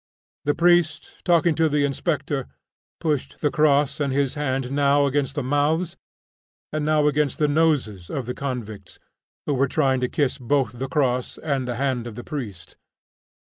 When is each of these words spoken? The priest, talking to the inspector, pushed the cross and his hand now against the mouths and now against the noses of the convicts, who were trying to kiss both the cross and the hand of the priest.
The 0.45 0.55
priest, 0.55 1.23
talking 1.23 1.53
to 1.53 1.69
the 1.69 1.85
inspector, 1.85 2.47
pushed 2.99 3.41
the 3.41 3.51
cross 3.51 3.99
and 3.99 4.11
his 4.11 4.33
hand 4.33 4.71
now 4.71 5.05
against 5.05 5.35
the 5.35 5.43
mouths 5.43 5.95
and 6.73 6.83
now 6.83 7.05
against 7.07 7.37
the 7.37 7.47
noses 7.47 8.09
of 8.09 8.25
the 8.25 8.33
convicts, 8.33 8.97
who 9.45 9.53
were 9.53 9.67
trying 9.67 9.99
to 10.01 10.09
kiss 10.09 10.39
both 10.39 10.79
the 10.79 10.87
cross 10.89 11.37
and 11.37 11.67
the 11.67 11.75
hand 11.75 12.07
of 12.07 12.15
the 12.15 12.23
priest. 12.23 12.77